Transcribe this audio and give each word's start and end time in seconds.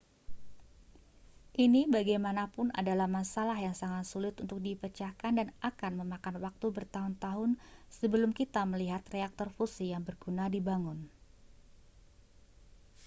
ini 1.65 1.81
bagaimanapun 1.95 2.67
adalah 2.81 3.05
masalah 3.17 3.53
yang 3.65 3.75
sangat 3.81 4.03
sulit 4.11 4.33
untuk 4.43 4.57
dipecahkan 4.67 5.29
dan 5.39 5.47
akan 5.69 5.91
memakan 6.01 6.35
waktu 6.45 6.67
bertahun-tahun 6.77 7.49
sebelum 8.01 8.31
kita 8.39 8.61
melihat 8.71 9.01
reaktor 9.15 9.47
fusi 9.57 9.85
yang 9.93 10.01
berguna 10.07 10.45
dibangun 10.55 10.99